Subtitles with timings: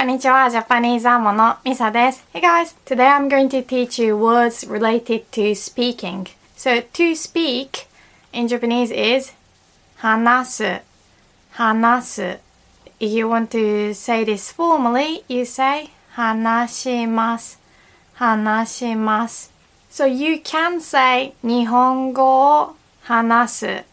[0.00, 2.22] Konnichiwa, Japanese Ammo no, Misa desu.
[2.32, 6.26] Hey guys, today I'm going to teach you words related to speaking.
[6.56, 7.86] So to speak
[8.32, 9.32] in Japanese is
[10.00, 10.80] hanasu,
[11.56, 12.38] hanasu.
[12.98, 17.56] If you want to say this formally, you say hanashimasu,
[18.20, 19.48] hanashimasu.
[19.90, 22.72] So you can say nihongo
[23.06, 23.84] hanasu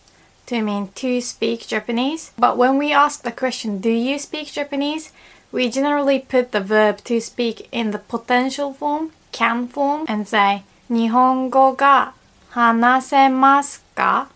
[0.46, 2.32] to mean to speak Japanese.
[2.40, 5.12] But when we ask the question, do you speak Japanese?
[5.53, 10.63] We generally put the verb to speak in the potential form, can form, and say
[10.89, 12.15] 日本語が
[12.51, 14.29] 話せますか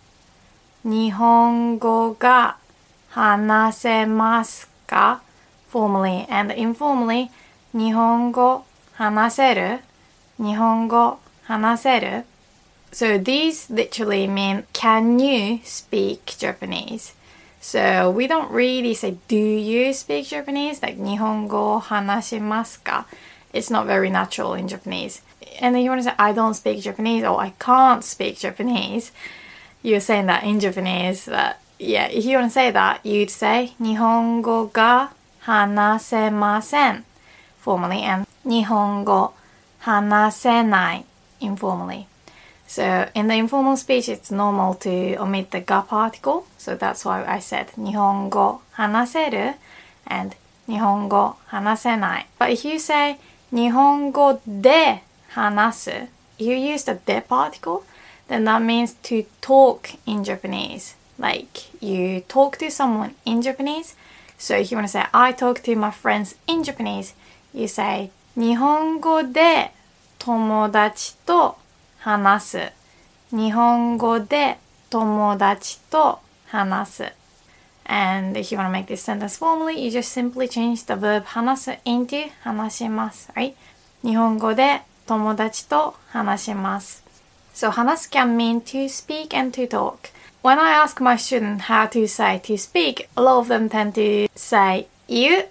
[0.85, 2.57] 日本語が
[3.09, 5.23] 話せますか
[5.73, 7.29] formally and informally
[7.73, 9.81] 日本語話せる
[10.39, 12.25] 日本語話せる
[12.93, 17.15] So these literally mean can you speak Japanese?
[17.61, 20.83] So we don't really say do you speak Japanese?
[20.83, 23.07] Like 日本語話しますか
[23.53, 25.23] It's not very natural in Japanese.
[25.61, 29.13] And then you want to say I don't speak Japanese or I can't speak Japanese.
[29.83, 31.27] You're saying that in Japanese.
[31.27, 37.05] But yeah, if you want to say that, you'd say 日本語が話せません
[37.65, 39.33] formally and 日本語
[39.81, 41.05] 話せない
[41.41, 42.07] informally.
[42.71, 46.47] So in the informal speech, it's normal to omit the ga particle.
[46.59, 49.55] So that's why I said 日本語話せる
[50.09, 50.37] and
[50.69, 52.27] 日本語話せない.
[52.39, 53.19] But if you say
[53.53, 55.91] 日本語で話す
[56.39, 57.83] if you use the de particle,
[58.29, 60.97] then that means to talk in Japanese.
[61.19, 63.95] Like you talk to someone in Japanese.
[64.39, 67.15] So if you want to say I talk to my friends in Japanese,
[67.55, 69.73] you say 日本語で
[70.19, 71.57] 友達と
[72.02, 72.72] 話す。
[73.32, 74.58] 日本語で
[74.90, 77.14] 友達と話す。
[77.86, 81.72] And if you want to make this sentence formally, you just simply change the verb 話す
[81.86, 83.32] into 話します。
[83.36, 83.54] Right?
[84.04, 87.04] 日本語で友達と話します。
[87.54, 90.12] So 話す can mean to speak and to talk.
[90.42, 93.92] When I ask my student how to say to speak, a lot of them tend
[93.94, 95.48] to say 言う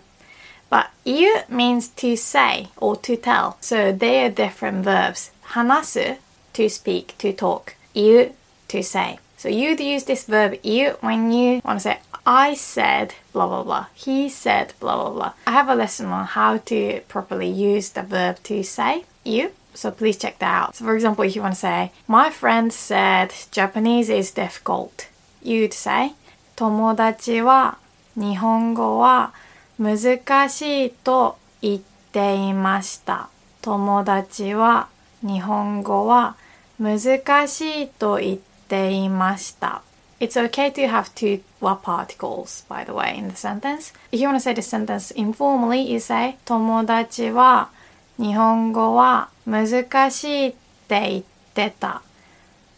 [0.68, 3.54] But 言う means to say or to tell.
[3.60, 5.32] So they are different verbs.
[5.42, 6.16] 話す
[6.54, 7.74] to speak, to talk.
[7.94, 8.32] Iu,
[8.68, 9.18] to say.
[9.36, 13.62] So you use this verb iu when you want to say I said blah blah
[13.62, 13.86] blah.
[13.94, 15.32] He said blah blah blah.
[15.46, 19.50] I have a lesson on how to properly use the verb to say iu.
[19.72, 20.76] So please check that out.
[20.76, 25.08] So for example, if you want to say my friend said Japanese is difficult,
[25.42, 26.12] you'd say
[26.56, 27.78] 友達は
[28.16, 29.32] 日本語は
[29.78, 31.80] 難しいと言っ
[32.12, 33.30] ていました。
[33.62, 34.88] 友達は
[35.22, 36.36] 日本語は
[36.78, 38.38] 難しいと言っ
[38.68, 39.82] ていました。
[40.20, 43.94] It's okay to have two wa particles, by the way, in the sentence.
[44.12, 47.70] If you want to say the sentence informally, you say 友達は
[48.18, 50.54] 日本語は難しいっ
[50.88, 51.22] て言っ
[51.54, 52.02] てた。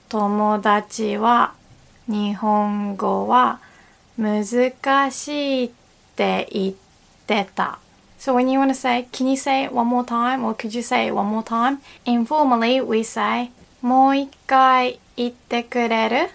[0.08, 1.54] 友達は
[2.06, 3.60] 日本語は
[4.18, 5.70] 難しいっ
[6.16, 6.74] て言っ
[7.26, 7.78] てた。
[8.22, 10.82] So when you want to say, can you say it one more time or could you
[10.82, 11.80] say it one more time?
[12.06, 13.50] Informally, we say,
[13.82, 16.28] もう一回言ってくれる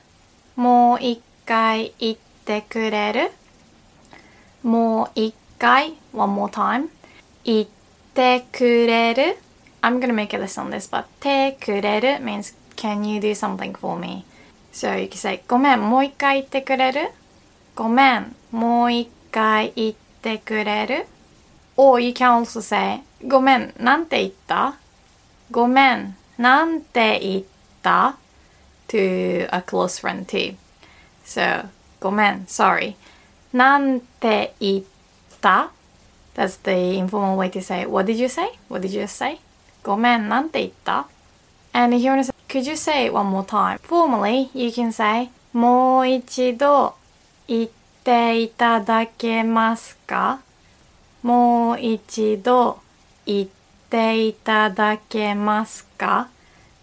[0.57, 3.31] もう一回言ってくれる
[4.63, 6.89] もう一回 one more time
[7.45, 7.67] 言っ
[8.13, 9.37] てくれる
[9.81, 13.97] I'm gonna make a list on this but てくれる means can you do something for
[13.97, 14.25] me
[14.73, 17.11] So you can say ごめんもう一回言ってくれる
[17.77, 21.05] ごめんもう一回言ってくれる
[21.76, 24.76] Or you can also say ごめんなんて言った
[25.50, 27.44] ごめんなんて言っ
[27.82, 28.16] た
[28.88, 30.56] to a close friend too.
[31.24, 31.68] So,
[32.00, 32.94] ごめん sorry.
[33.52, 34.82] なんて言っ
[35.40, 35.70] た
[36.34, 38.58] That's the informal way to say, what did you say?
[38.68, 39.38] What did you just say?
[39.82, 41.06] ごめんなんて言った
[41.74, 43.78] And if you want to say, could you say it one more time?
[43.78, 46.94] Formally, you can say, もう一度
[47.48, 47.70] 言っ
[48.04, 50.40] ていただけますか
[51.26, 52.80] もう一度
[53.26, 53.48] 言っ
[53.90, 56.28] ていただけますか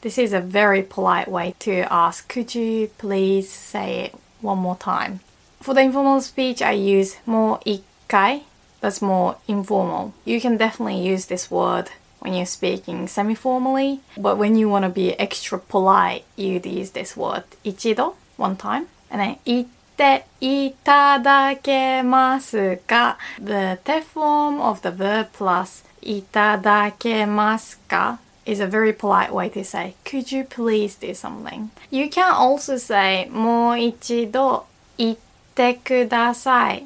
[0.01, 4.77] This is a very polite way to ask, could you please say it one more
[4.77, 5.19] time?
[5.61, 8.43] For the informal speech, I use もう一回
[8.81, 10.13] That's more informal.
[10.25, 11.87] You can definitely use this word
[12.21, 17.17] when you're speaking semi-formally, but when you want to be extra polite, you'd use this
[17.17, 19.67] word 一度 one time, and then 言っ
[19.97, 29.63] ていただけますか The te form of the verb plus いただけますか is a very polite way to
[29.63, 31.69] say, could you please do something?
[31.91, 34.65] You can also say もう一度
[34.97, 35.17] 言っ
[35.53, 36.85] てください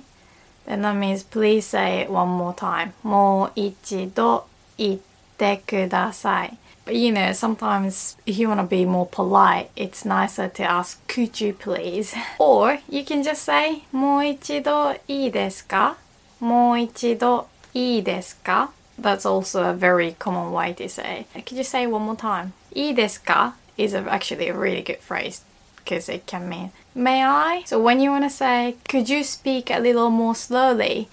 [0.66, 2.94] then that means please say it one more time.
[3.04, 4.48] もう一度
[4.78, 5.00] 言っ
[5.38, 6.58] てください。
[6.88, 11.00] But you know, sometimes if you want to be more polite, it's nicer to ask,
[11.08, 12.14] could you please?
[12.40, 15.98] Or you can just say, もう一度いいですか
[16.42, 21.26] もう一度いいですか That's also a very common way to say.
[21.34, 22.52] Could you say one more time?
[22.74, 25.42] いいですか is actually a really good phrase
[25.84, 27.64] because it can mean may I?
[27.66, 31.08] So when you want to say could you speak a little more slowly,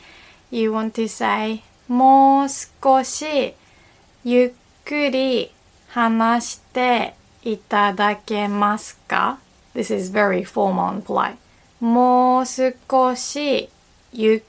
[0.50, 3.55] you want to say もう少し
[4.25, 4.52] ゆっ
[4.84, 5.50] くり
[5.95, 9.39] 話していただけますか
[9.74, 11.38] This is very formal and polite.
[11.80, 13.69] もう少し
[14.12, 14.42] ゆっ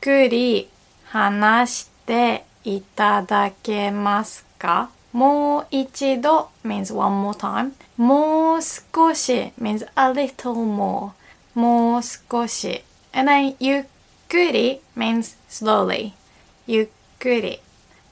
[0.00, 0.68] くり
[1.06, 7.72] 話していただけますかもう一度 means one more time.
[7.96, 11.10] もう少し means a little more.
[11.56, 12.84] もう少し。
[13.12, 13.84] And then ゆっ
[14.28, 16.12] くり means slowly.
[16.68, 16.88] ゆっ
[17.18, 17.58] くり。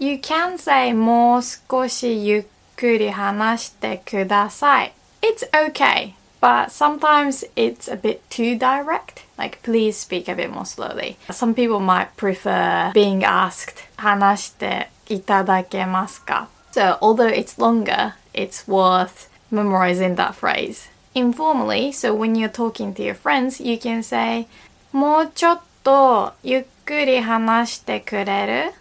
[0.00, 2.44] You can say もう少しゆっ
[2.79, 4.94] ゆっくり話してください.
[5.21, 9.23] It's okay, but sometimes it's a bit too direct.
[9.38, 11.17] Like, please speak a bit more slowly.
[11.31, 20.33] Some people might prefer being asked 話していただけますか So, although it's longer, it's worth memorizing that
[20.33, 20.89] phrase.
[21.13, 24.47] Informally, so when you're talking to your friends, you can say,
[24.91, 28.73] もうちょっとゆっくり話してくれる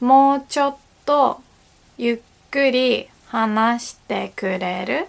[0.00, 0.76] もうちょっ
[1.06, 1.40] と
[1.96, 2.18] ゆっ
[2.50, 5.07] くり 話してくれる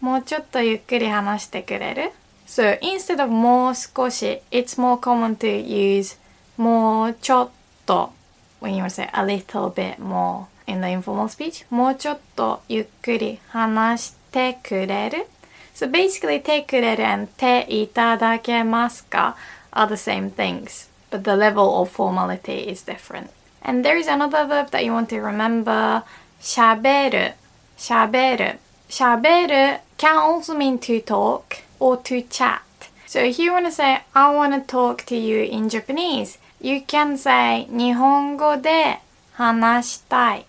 [0.00, 2.12] もうちょっとゆっくり話してくれる
[2.46, 6.18] So instead of もう少し it's more common to use
[6.56, 7.50] もうちょっ
[7.86, 8.12] と
[8.60, 15.26] when you say a little bit more in the informal speech もうちょっとゆっくり話してくれる
[15.74, 19.34] So basically てくれる and ていただけますか
[19.72, 23.28] are the same things but the level of formality is different
[23.62, 26.02] and there is another verb that you want to remember
[26.40, 27.34] しゃべる
[27.78, 28.58] Shaberu.
[28.88, 32.62] Shaberu can also mean to talk or to chat.
[33.06, 36.80] So if you want to say, I want to talk to you in Japanese, you
[36.80, 39.00] can say 日本語で
[39.32, 40.46] 話したい。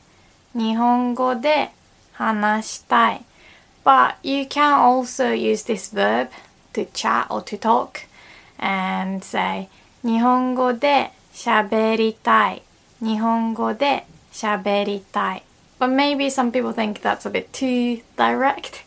[0.55, 1.69] 日本語で
[2.13, 3.21] 話したい。
[3.83, 6.29] But you can also use this verb
[6.73, 8.07] to chat or to talk
[8.59, 9.69] and say
[10.03, 12.63] 日本語で喋りたい。
[13.01, 15.43] 日本語で喋りたい。
[15.78, 18.84] But maybe some people think that's a bit too direct.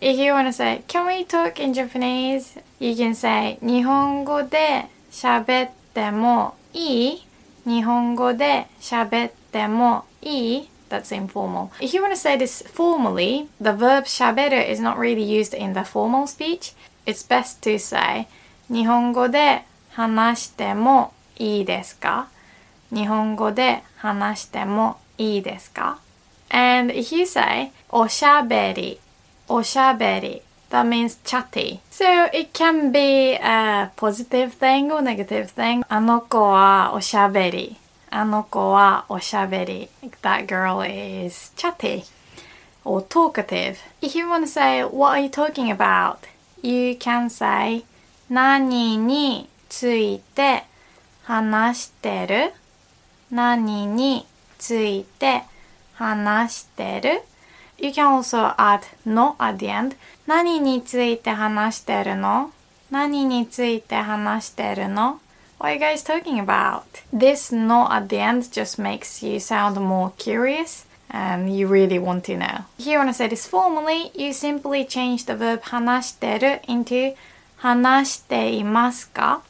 [0.00, 2.58] If you want to say, can we talk in Japanese?
[2.78, 7.26] You can say 日本語で喋ってもいい
[7.64, 11.70] 日本語で喋ってもいい that's informal.
[11.80, 15.72] If you want to say this formally, the verb shaberu is not really used in
[15.72, 16.74] the formal speech.
[17.06, 18.28] It's best to say
[18.68, 22.28] 日本語で話してもいいですか
[22.92, 25.98] 日本語で話してもいいですか
[26.50, 29.00] And if you say おしゃべり
[29.48, 31.80] おしゃべり that means chatty.
[31.90, 35.84] So it can be a positive thing or negative thing.
[35.88, 37.76] あの子はおしゃべり。
[38.10, 39.88] あの子はおしゃべり。
[40.22, 42.04] That girl is chatty
[42.84, 43.76] or talkative.
[44.00, 46.18] If you want to say, what are you talking about?
[46.62, 47.84] You can say,
[48.28, 50.64] 何について
[51.24, 52.52] 話してる
[53.30, 54.26] 何に
[54.58, 55.42] ついて
[56.01, 57.21] 話してる
[57.77, 59.95] You can also add no at the end.
[60.27, 62.51] 何について話してるの
[62.89, 65.19] 何について話してるの
[65.61, 66.83] what are you guys talking about?
[67.13, 72.23] This no at the end just makes you sound more curious and you really want
[72.25, 72.65] to know.
[72.79, 77.15] If you want to say this formally, you simply change the verb 話してる into
[77.57, 79.43] 話していますか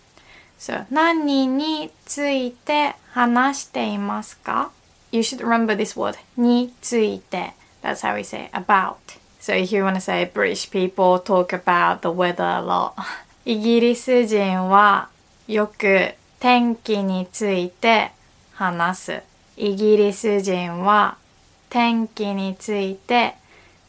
[0.59, 4.71] So 何について話していますか
[5.11, 7.53] You should remember this word について
[7.83, 8.95] That's how we say about.
[9.39, 12.93] So if you want to say British people talk about the weather a lot.
[13.43, 15.09] イギリス人は
[15.47, 18.11] よく天気について
[18.53, 19.23] 話す。
[19.57, 21.17] イギリス人は
[21.69, 23.35] 天気について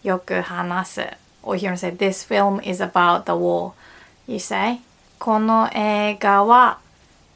[0.03, 1.01] よく話す。
[1.43, 3.73] Or you want to say, this film is about the war.
[4.27, 4.81] You say,
[5.19, 6.79] この映画は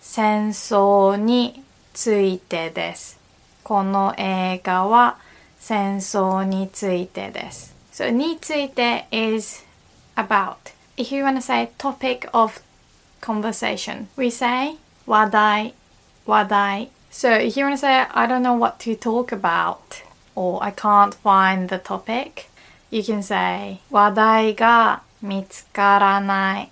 [0.01, 1.63] 戦争に
[1.93, 3.16] ついてです。
[3.66, 5.18] この映画は
[5.60, 7.76] 戦争についてです。
[7.94, 9.64] So, について is
[10.16, 10.56] about.
[10.98, 12.62] If you want to say topic of
[13.22, 14.08] conversation.
[14.18, 15.74] We say 話題
[16.26, 20.04] 話題 So if you want to say I don't know what to talk about
[20.36, 22.50] or I can't find the topic,
[22.90, 26.72] you can say 話題が見つからない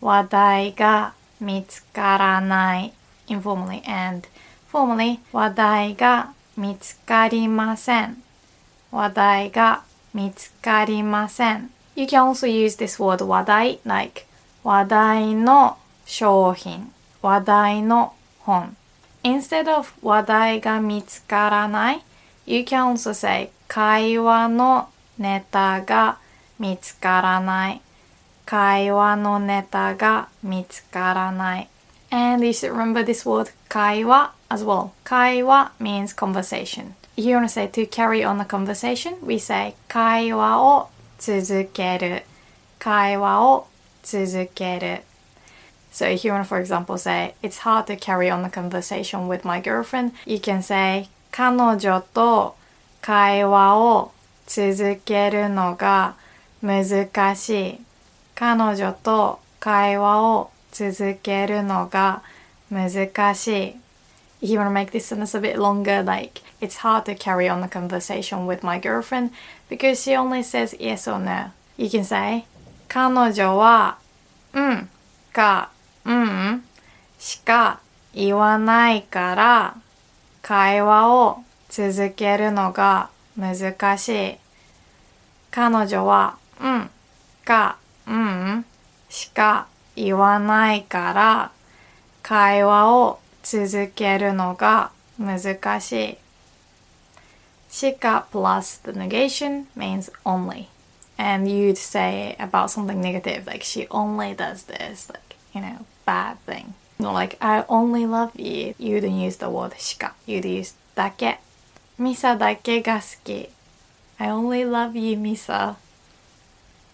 [0.00, 2.92] 話題が見つからない
[3.28, 4.26] informally and
[4.71, 8.23] formally 話題が見つかりません。
[8.91, 11.71] 話題が見つかりません。
[11.95, 14.25] You can also use this word 話題 like
[14.63, 18.75] 話題の商品話題の本。
[19.23, 22.03] Instead of 話題が見つからない
[22.45, 26.17] You can also say 会話のネタが
[26.59, 27.81] 見つからない
[28.45, 31.69] 会話のネタが見つからない。
[32.10, 37.48] And you should remember this word 会話 as well 会話 means conversation If you want to
[37.48, 40.88] say to carry on a conversation we say 会話を
[41.18, 42.24] 続ける
[42.78, 43.66] 会話を
[44.02, 45.02] 続ける
[45.92, 49.28] So if you want to, for example, say, it's hard to carry on a conversation
[49.28, 52.54] with my girlfriend, you can say, 彼女と
[53.00, 54.12] 会話を
[54.46, 56.14] 続けるのが
[56.62, 57.80] 難しい。
[58.34, 62.21] 彼女と会話を 続けるのが
[62.69, 63.75] 難しい。
[64.41, 67.63] If you want to make this sentence a bit longer, like, it's hard to carry on
[67.63, 69.31] a conversation with my girlfriend
[69.69, 71.51] because she only says yes or no.
[71.77, 72.45] You can say,
[72.87, 73.97] 彼女は、
[74.53, 74.89] うん
[75.31, 75.69] か
[76.05, 76.63] うん
[77.19, 77.79] しか
[78.13, 79.75] 言わないから
[80.41, 84.37] 会話を続けるのが難しい。
[85.51, 86.89] 彼女はうん
[87.45, 88.65] かうん
[89.09, 89.67] しか
[90.03, 91.51] 言わないから
[92.23, 96.17] 会話を続けるのが難しい。
[97.69, 100.67] しか plus the negation means only.
[101.17, 106.37] And you'd say about something negative, like she only does this, like, you know, bad
[106.47, 106.73] thing.
[106.99, 108.73] Not like I only love you.
[108.79, 110.15] You wouldn't use the word しか。
[110.27, 111.39] You'd use だけ。
[111.99, 113.49] ミサだけが好き。
[114.17, 115.75] I only love you, Misa.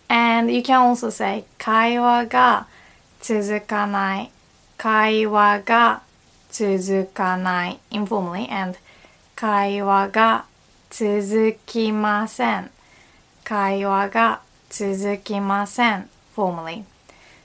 [0.09, 2.67] And you can also say 会話が
[3.20, 4.30] 続かない。
[4.76, 6.02] 会話が
[6.50, 7.80] 続かない。
[7.90, 8.78] informally and
[9.36, 10.44] 会話が
[10.90, 12.70] 続きません。
[13.44, 16.08] 会話が続きません。
[16.36, 16.84] formally.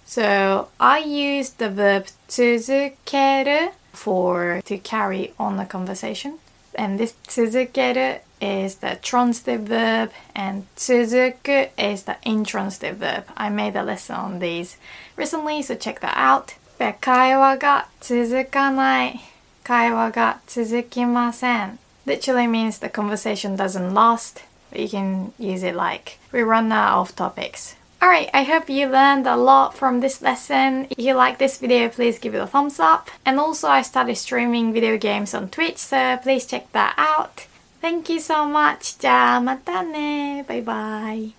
[0.06, 6.38] So I use the verb 続ける for to carry on a conversation.
[6.76, 13.24] And this 続ける is the transitive verb and 続く is the intransitive verb.
[13.36, 14.78] I made a lesson on these
[15.16, 16.56] recently, so check that out.
[17.02, 19.20] 会話が続かない
[19.64, 27.02] 会話が続きません literally means the conversation doesn't last, but you can use it like we run out
[27.02, 27.76] of topics.
[28.02, 30.86] Alright, I hope you learned a lot from this lesson.
[30.92, 33.10] If you like this video, please give it a thumbs up.
[33.26, 37.48] And also I started streaming video games on Twitch, so please check that out.
[37.82, 39.00] Thank you so much.
[39.00, 40.44] じゃあまたね。
[40.48, 41.34] バイバイ。